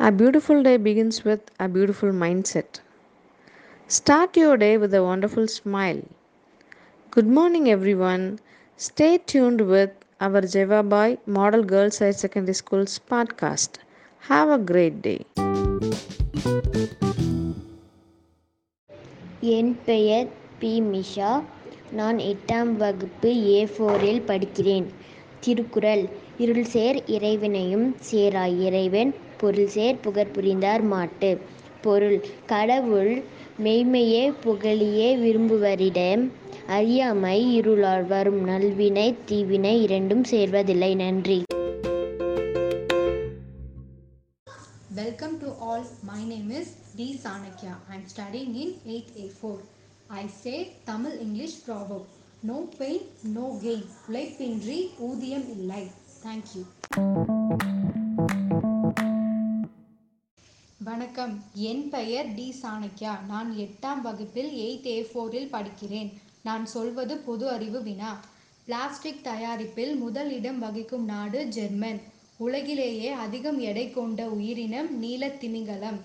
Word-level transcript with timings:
A 0.00 0.10
beautiful 0.10 0.62
day 0.62 0.76
begins 0.78 1.24
with 1.24 1.50
a 1.60 1.68
beautiful 1.68 2.10
mindset. 2.10 2.80
Start 3.90 4.36
your 4.36 4.56
day 4.56 4.78
with 4.78 4.94
a 4.94 5.02
wonderful 5.04 5.46
smile. 5.46 6.00
Good 7.12 7.26
morning, 7.28 7.68
everyone. 7.68 8.24
Stay 8.78 9.18
tuned 9.18 9.60
with 9.68 9.90
our 10.20 10.40
Jevabai 10.54 11.18
Model 11.28 11.62
Girls 11.64 11.98
High 11.98 12.12
Secondary 12.12 12.54
School's 12.54 12.98
podcast. 13.10 13.72
Have 14.22 14.50
a 14.50 14.60
great 14.72 14.96
day. 15.02 15.20
என் 19.50 19.72
பெயர் 19.86 20.26
B 20.60 20.72
மிஷா 20.90 21.30
நான் 21.92 22.18
எட்டாம் 22.30 22.72
வகுப்பு 22.76 23.30
ஏ 23.50 23.60
ஃபோரில் 23.74 24.26
படிக்கிறேன் 24.26 24.86
திருக்குறள் 25.44 26.02
இருள் 26.44 26.66
சேர் 26.74 26.98
இறைவனையும் 27.16 27.86
சேராய் 28.10 28.56
இறைவன் 28.68 29.12
பொருள் 29.42 29.70
சேர் 29.74 30.02
புகர் 30.04 30.34
புரிந்தார் 30.36 30.84
மாட்டு. 30.92 31.30
பொருள்: 31.84 32.18
கடவுள் 32.52 33.12
மெய்மையே 33.64 34.24
புகழியே 34.44 35.08
விரும்புவரிடம் 35.22 36.24
அறியாமை 36.76 37.38
இருளால் 37.58 38.04
வரும் 38.12 38.42
நல்வினை 38.50 39.08
தீவினை 39.30 39.74
இரண்டும் 39.86 40.24
சேர்வதில்லை. 40.32 40.92
நன்றி. 41.04 41.38
Welcome 45.00 45.34
to 45.42 45.50
all. 45.66 45.82
My 46.10 46.20
name 46.30 46.50
is 46.60 46.68
D. 46.98 47.08
Sanakya. 47.24 47.74
Studying 48.12 48.54
am 48.62 48.70
eight 48.94 49.12
in 49.24 49.30
8A4. 49.30 49.58
I 50.20 50.24
say 50.42 50.58
Tamil 50.88 51.14
English 51.26 51.54
proverb. 51.66 52.04
No 52.50 52.58
pain, 52.78 53.00
no 53.36 53.46
gain. 53.64 53.82
உழைப்பின்றி 54.08 54.78
ஊதியம் 55.08 55.48
இல்லை. 55.56 55.84
Thank 56.24 56.46
you. 56.56 56.64
வணக்கம். 60.84 61.44
என் 61.54 61.88
பெயர் 61.88 62.34
டி. 62.34 62.54
சாணக்யா. 62.62 63.24
நான் 63.26 63.54
எட்டாம் 63.56 64.00
வகுப்பில் 64.00 64.50
எயித் 64.50 64.86
ஏ 64.86 65.02
ஃபோரில் 65.02 65.54
படிக்கிறேன். 65.54 66.12
நான் 66.42 66.66
சொல்வது 66.66 67.16
பொது 67.16 67.48
அறிவு 67.48 67.82
வினா. 67.82 68.20
பிளாஸ்டிக் 68.64 69.24
தயாரிப்பில் 69.24 69.96
முதல் 69.96 70.30
இடம் 70.32 70.58
வகிக்கும் 70.58 71.04
நாடு 71.04 71.44
ஜெர்மன். 71.46 72.00
உலகிலேயே 72.36 73.10
அதிகம் 73.10 73.58
எடை 73.58 73.90
கொண்ட 73.90 74.26
உயிரினம் 74.28 75.02
நீலத்திமிங்கலம் 75.02 76.00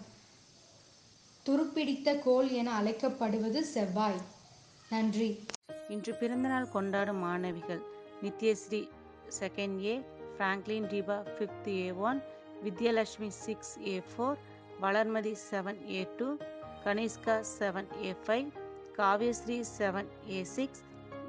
துருப்பிடித்த 1.45 2.20
கோள் 2.20 2.50
என 2.50 2.82
அழைக்கப்படுவது 2.82 3.60
செவ்வாய். 3.60 4.22
நன்றி. 4.89 5.39
இன்று 5.89 6.16
பிறந்தநாள் 6.16 6.70
கொண்டாடும் 6.70 7.17
மாணவிகள் 7.17 7.82
Nithyashree 8.23 8.88
second 9.39 9.80
A 9.84 10.02
Franklin 10.38 10.89
Dipa 10.94 11.23
fifth 11.38 11.67
A 11.67 11.92
one 11.92 12.22
Vidyalakshmi 12.64 13.28
six 13.28 13.80
A 13.88 14.02
four 14.12 14.38
Valarmathi 14.81 15.34
seven 15.42 15.80
A 15.92 16.02
two 16.18 16.28
Kanishka 16.86 17.36
seven 17.52 17.90
A 18.04 18.12
five 18.23 18.48
Kaviyasri 18.98 19.58
seven 19.78 20.09
A 20.30 20.42
six 20.56 20.82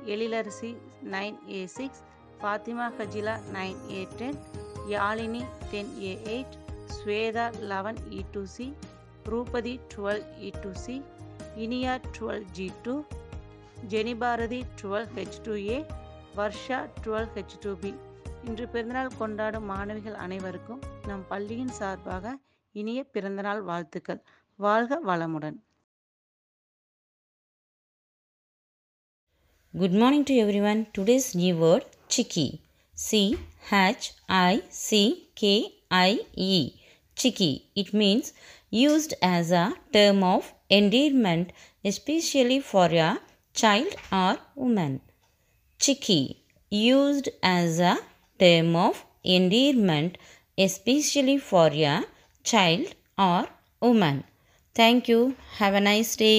Ezhilarasi 0.07 0.71
nine 1.15 1.39
A 1.51 1.63
six 1.77 2.03
Fathima 2.41 2.87
Hajila 2.99 3.35
nine 3.53 3.79
A 3.91 4.03
ten 4.19 4.39
Yazhini 4.89 5.43
ten 5.71 5.93
A 6.03 6.13
eight 6.27 6.57
Swetha 6.97 7.47
eleven 7.71 8.01
E 8.11 8.23
two 8.33 8.43
C 8.47 8.67
Roopathi 9.25 9.75
twelve 9.95 10.25
E 10.41 10.51
two 10.63 10.73
C 10.85 10.97
Iniya 11.57 11.95
twelve 12.17 12.45
G 12.53 12.67
two 12.83 12.95
Jenibharathi 13.89 14.61
twelve 14.83 15.09
H 15.17 15.41
two 15.47 15.55
A 15.67 15.79
Varsha 16.37 16.79
twelve 17.05 17.31
H 17.35 17.57
two 17.65 17.73
B. 17.75 17.91
இன்று 18.45 18.65
பிறந்தநாள் 18.69 19.17
கொண்டாடும் 19.19 19.69
மாணவிகள் 19.71 20.19
அனைவருக்கும் 20.25 20.83
நம் 21.07 21.25
பள்ளியின் 21.29 21.75
சார்பாக 21.79 22.35
இனிய 22.76 23.04
பிறந்தநாள் 23.04 23.62
வாழ்த்துக்கள் 23.62 24.22
வாழ்க 24.66 25.00
வளமுடன் 25.10 25.60
Good 29.74 29.94
morning 29.94 30.24
to 30.26 30.34
everyone. 30.34 30.80
Today's 30.96 31.28
new 31.34 31.54
word 31.58 31.84
chicky. 32.10 32.48
C 32.94 33.38
H 33.72 34.06
I 34.28 34.62
C 34.70 34.90
K 35.34 35.52
I 35.90 36.12
E. 36.36 36.74
Chicky. 37.16 37.52
It 37.74 37.90
means 37.94 38.34
used 38.86 39.14
as 39.22 39.52
a 39.52 39.68
term 39.94 40.20
of 40.24 40.44
endearment, 40.80 41.48
especially 41.84 42.60
for 42.72 42.88
a 43.08 43.12
child 43.54 43.94
or 44.12 44.34
woman. 44.56 44.94
Chicky. 45.80 46.24
Used 46.70 47.30
as 47.42 47.80
a 47.80 47.96
term 48.38 48.76
of 48.76 48.98
endearment, 49.38 50.18
especially 50.58 51.38
for 51.52 51.70
a 51.94 51.98
child 52.47 52.95
or 53.19 53.41
woman. 53.83 54.17
Thank 54.77 55.09
you. 55.09 55.21
Have 55.59 55.75
a 55.75 55.81
nice 55.83 56.15
day. 56.17 56.39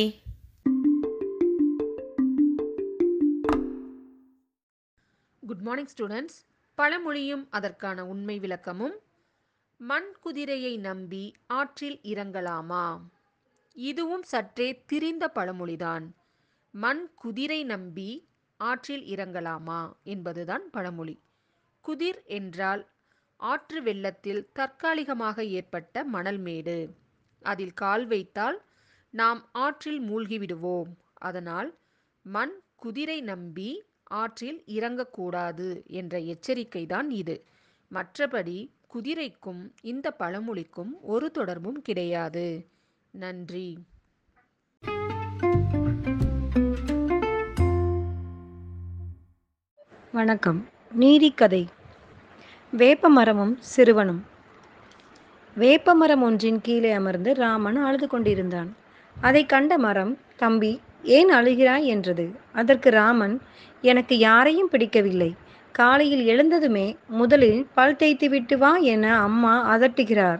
Good 5.43 5.61
morning 5.61 5.91
students 5.93 6.37
பழமொழியும் 6.77 7.43
அதற்கான 7.49 8.05
உண்மை 8.05 8.39
விளக்கமும் 8.39 8.95
மண் 9.79 10.09
குதிரையை 10.19 10.73
நம்பி 10.79 11.23
ஆற்றில் 11.53 11.99
இறங்கலாமா 12.03 12.85
இதுவும் 13.77 14.23
சற்றே 14.23 14.67
திரிந்த 14.85 15.25
பழமொழிதான் 15.35 16.05
மண் 16.73 17.03
குதிரை 17.15 17.59
நம்பி 17.63 18.09
ஆற்றில் 18.59 19.05
இறங்கலாமா 19.05 19.81
என்பதுதான் 20.03 20.65
பழமொழி 20.71 21.15
குதிர் 21.85 22.19
என்றால் 22.31 22.81
ஆற்று 23.37 23.83
வெள்ளத்தில் 23.83 24.49
தற்காலிகமாக 24.53 25.45
ஏற்பட்ட 25.45 26.03
மணல் 26.03 26.37
மேடு. 26.37 26.95
அதில் 27.41 27.73
கால் 27.73 28.07
வைத்தால் 28.07 28.63
நாம் 29.09 29.49
ஆற்றில் 29.51 30.01
மூழ்கிவிடுவோம். 30.01 30.87
அதனால் 31.13 31.77
மண் 32.21 32.59
குதிரை 32.75 33.21
நம்பி 33.21 33.83
ஆற்றில் 34.03 34.63
இறங்கக்கூடாது 34.67 35.85
என்ற 35.85 36.19
எச்சரிக்கை 36.19 36.85
தான் 36.85 37.09
இது. 37.09 37.45
மற்றபடி 37.91 38.71
குதிரைக்கும் 38.87 39.73
இந்த 39.81 40.11
பழமொழிக்கும் 40.11 41.01
ஒரு 41.01 41.31
தொடர்பும் 41.31 41.81
கிடையாது. 41.81 42.67
நன்றி. 43.09 43.77
வணக்கம். 50.11 50.69
நீதிக்கதை 50.99 51.67
வேப்பமரமும் 52.75 53.57
சிறுவனும். 53.75 54.19
வேப்பமரம் 55.55 56.21
ஒன்றின் 56.21 56.61
கீழே 56.61 56.91
அமர்ந்து 56.91 57.33
ராமன் 57.33 57.75
அழுது 57.75 58.07
கொண்டிருந்தான். 58.07 58.75
அதை 59.21 59.45
கண்ட 59.45 59.77
மரம் 59.77 60.17
தம்பி 60.35 60.81
ஏன் 61.03 61.29
அழுகிறாய்? 61.29 61.83
என்றது. 61.83 62.35
அதற்கு 62.53 62.89
ராமன் 62.89 63.41
எனக்கு 63.81 64.17
யாரையும் 64.17 64.69
பிடிக்கவில்லை. 64.69 65.35
காலையில் 65.71 66.25
எழுந்ததுமே 66.27 66.97
முதலில் 67.07 67.67
பல் 67.73 67.95
தேய்த்து 67.95 68.29
விட்டு 68.29 68.57
வா 68.57 68.77
என 68.77 69.19
அம்மா 69.19 69.77
அதட்டுகிறார். 69.77 70.39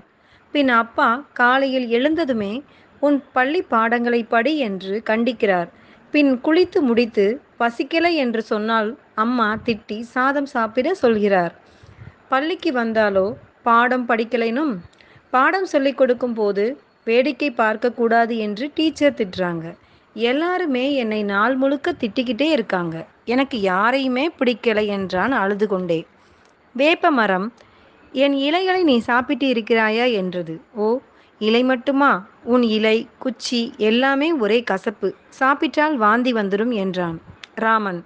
பின் 0.51 0.69
அப்பா 0.69 1.25
காலையில் 1.33 1.87
எழுந்ததுமே 1.89 2.63
உன் 2.99 3.23
பள்ளி 3.33 3.61
பாடங்களை 3.61 4.23
படி 4.23 4.57
என்று 4.57 5.03
கண்டிக்கிறார். 5.05 5.67
பின் 6.11 6.39
குளித்து 6.43 6.79
முடித்து 6.81 7.41
பசிக்கலை 7.59 8.13
என்று 8.13 8.41
சொன்னால் 8.41 8.99
அம்மா 9.15 9.57
திட்டி 9.65 9.99
சாதம் 9.99 10.45
சாப்பிட 10.45 10.93
சொல்கிறார். 10.93 11.65
பள்ளிக்கு 12.29 12.71
வந்தாலோ? 12.71 13.25
பாடம் 13.63 14.07
படிக்கலைனும்? 14.07 14.73
பாடம் 15.29 15.65
சொல்லிக் 15.65 15.97
கொடுக்கும் 15.97 16.33
போது 16.33 16.81
வேடிக்கை 17.05 17.51
பார்க்கக்கூடாது 17.51 18.37
என்று 18.37 18.71
டீச்சர் 18.75 19.13
திட்டுறாங்க. 19.13 19.75
எல்லாருமே 20.13 20.93
என்னை 20.93 21.23
நாள் 21.23 21.55
முழுக்க 21.55 21.95
திட்டிக்கிட்டே 21.99 22.47
இருக்காங்க. 22.51 23.05
எனக்கு 23.25 23.59
யாரையுமே 23.61 24.29
பிடிக்கலை 24.39 24.85
என்றான் 24.85 25.31
அழுது 25.31 25.67
கொண்டே 25.67 25.99
வேப்ப 26.75 27.11
மரம் 27.11 27.53
என் 28.11 28.33
இலைகளை 28.33 28.83
நீ 28.83 28.97
சாப்பிட்டு 28.99 29.47
இருக்கிறாயா? 29.47 30.11
என்றது. 30.11 30.61
ஓ 30.75 30.99
இலை 31.39 31.63
மட்டுமா? 31.63 32.11
உன் 32.43 32.63
இலை 32.63 33.07
குச்சி 33.19 33.73
எல்லாமே 33.77 34.31
ஒரே 34.31 34.63
கசப்பு. 34.63 35.13
சாப்பிட்டால் 35.29 35.97
வாந்தி 35.97 36.33
வந்துடும் 36.33 36.73
என்றான். 36.73 37.21
ராமன் 37.55 38.05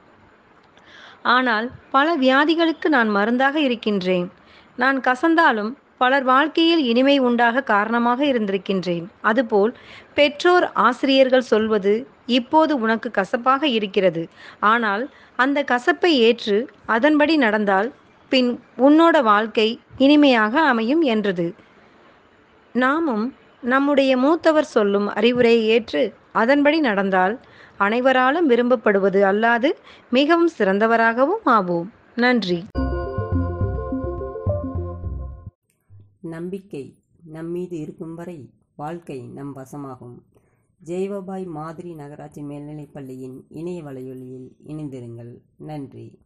ஆனால் 1.23 1.71
பல 1.91 2.15
வியாதிகளுக்கு 2.15 2.87
நான் 2.89 3.09
மருந்தாக 3.09 3.59
இருக்கின்றேன். 3.59 4.31
நான் 4.75 4.99
கசந்தாலும் 4.99 5.71
பலர் 5.97 6.23
வாழ்க்கையில் 6.23 6.83
இனிமை 6.83 7.19
உண்டாக 7.19 7.61
காரணமாக 7.61 8.25
இருந்திருக்கின்றேன். 8.25 9.05
அதுபோல் 9.21 9.77
பெற்றோர் 10.13 10.71
ஆசிரியர்கள் 10.73 11.41
சொல்வது 11.41 12.07
இப்போது 12.25 12.79
உனக்கு 12.79 13.11
கசப்பாக 13.11 13.67
இருக்கிறது. 13.67 14.29
ஆனால் 14.59 15.09
அந்த 15.35 15.63
கசப்பை 15.63 16.11
ஏற்று 16.27 16.69
அதன்படி 16.85 17.37
நடந்தால் 17.37 17.91
பின் 18.29 18.59
உன்னோட 18.77 19.21
வாழ்க்கை 19.23 19.79
இனிமையாக 19.97 20.61
அமையும் 20.61 21.01
என்றது. 21.01 21.53
நாமும் 22.73 23.35
நம்முடைய 23.63 24.17
மூத்தவர் 24.17 24.63
சொல்லும் 24.63 25.07
அறிவுரையை 25.07 25.63
ஏற்று 25.65 26.13
அதன்படி 26.31 26.79
நடந்தால் 26.79 27.39
அனைவராலும் 27.77 28.49
விரும்பப்படுவது 28.49 29.21
அல்லாது 29.21 29.75
மிகவும் 30.09 30.49
சிறந்தவராகவும் 30.57 31.41
ஆவோம். 31.45 31.87
நன்றி. 32.15 32.65
நம்பிக்கை 36.21 36.95
நம்மீது 37.25 37.79
இருக்கும் 37.79 38.15
வரை 38.15 38.49
வாழ்க்கை 38.75 39.27
நம் 39.27 39.55
வசமாகும். 39.55 40.21
ஜெய்வபாய் 40.85 41.45
மாதிரி 41.45 41.93
நகராட்சி 41.93 42.41
மேல்நிலைப் 42.41 42.93
பள்ளியின் 42.93 43.45
இணைய 43.49 43.83
வலையொலியில் 43.83 44.51
இணைந்திருங்கள். 44.67 45.37
நன்றி. 45.57 46.19